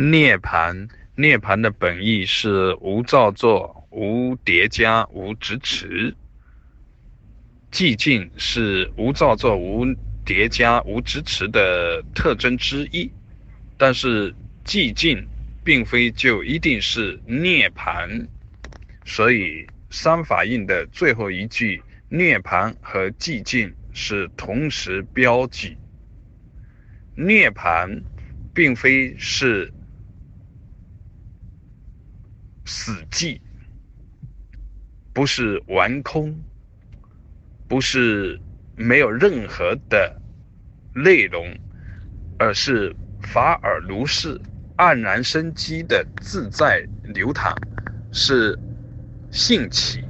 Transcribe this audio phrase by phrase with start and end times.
[0.00, 6.16] 涅盘，涅盘的本意是无造作、无叠加、无执持。
[7.70, 9.84] 寂静是无造作、无
[10.24, 13.12] 叠加、无支持的特征之一，
[13.76, 14.34] 但是
[14.64, 15.22] 寂静
[15.62, 18.26] 并非就一定是涅盘，
[19.04, 25.76] 所以三法印的最后一句“涅盘”和寂静是同时标记。
[27.14, 28.02] 涅盘
[28.54, 29.70] 并非是。
[32.72, 33.40] 死寂，
[35.12, 36.32] 不是完空，
[37.66, 38.40] 不是
[38.76, 40.16] 没有任何的
[40.94, 41.52] 内容，
[42.38, 44.40] 而是法尔如是，
[44.76, 47.52] 黯然生机的自在流淌，
[48.12, 48.56] 是
[49.32, 50.04] 性起，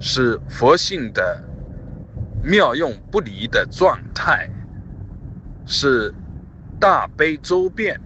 [0.00, 1.44] 是佛性的
[2.42, 4.48] 妙用不离的状态，
[5.66, 6.14] 是
[6.80, 8.00] 大悲周遍，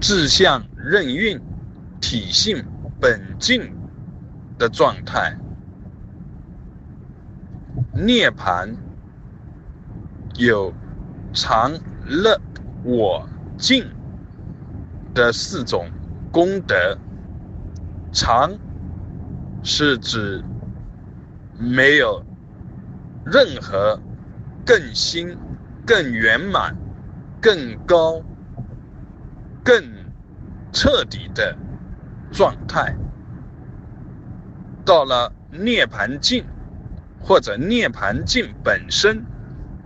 [0.00, 1.38] 志向任运，
[2.00, 2.64] 体性。
[3.00, 3.74] 本净
[4.58, 5.34] 的状态，
[7.94, 8.76] 涅盘
[10.36, 10.72] 有
[11.32, 11.72] 常
[12.06, 12.38] 乐
[12.84, 13.90] 我净
[15.14, 15.90] 的四种
[16.30, 16.98] 功德。
[18.12, 18.50] 常
[19.62, 20.44] 是指
[21.56, 22.22] 没有
[23.24, 23.98] 任何
[24.66, 25.38] 更新、
[25.86, 26.76] 更圆满、
[27.40, 28.20] 更高、
[29.64, 29.82] 更
[30.72, 31.56] 彻底的。
[32.32, 32.94] 状态
[34.84, 36.44] 到了涅盘境，
[37.20, 39.24] 或者涅盘境本身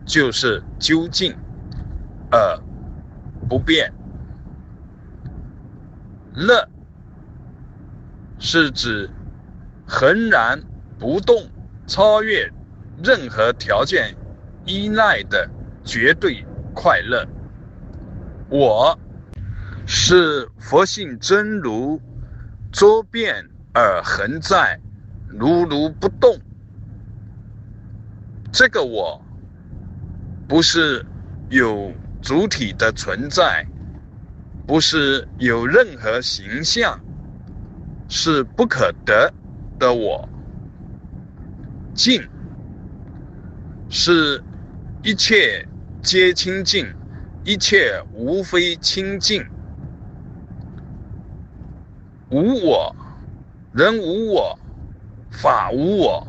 [0.04, 1.34] 就是究竟
[2.30, 2.58] 而
[3.48, 3.92] 不变。
[6.34, 6.68] 乐
[8.38, 9.08] 是指
[9.86, 10.62] 恒然
[10.98, 11.48] 不动、
[11.86, 12.50] 超越
[13.02, 14.14] 任何条件
[14.64, 15.48] 依赖的
[15.84, 17.26] 绝对快乐。
[18.48, 18.98] 我
[19.86, 22.00] 是佛性真如。
[22.74, 24.76] 周遍而恒在，
[25.28, 26.36] 如如不动。
[28.50, 29.24] 这个我，
[30.48, 31.06] 不是
[31.50, 33.64] 有主体的存在，
[34.66, 36.98] 不是有任何形象，
[38.08, 39.32] 是不可得
[39.78, 40.28] 的我。
[41.94, 42.28] 净，
[43.88, 44.42] 是
[45.04, 45.64] 一切
[46.02, 46.92] 皆清净，
[47.44, 49.46] 一切无非清净。
[52.30, 52.94] 无我，
[53.72, 54.58] 人无我，
[55.30, 56.26] 法无我，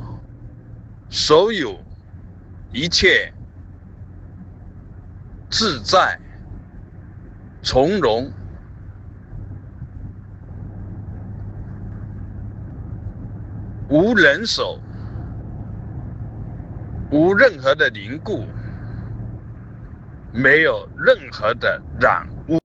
[1.10, 1.80] 所有
[2.72, 3.34] 一切
[5.50, 6.20] 自在
[7.64, 8.32] 从容，
[13.90, 14.80] 无人手，
[17.10, 18.46] 无任何的凝固，
[20.34, 22.28] 没有任何的染